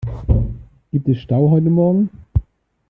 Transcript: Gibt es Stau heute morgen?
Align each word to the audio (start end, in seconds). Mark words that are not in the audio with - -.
Gibt 0.91 1.07
es 1.09 1.19
Stau 1.19 1.51
heute 1.51 1.69
morgen? 1.69 2.09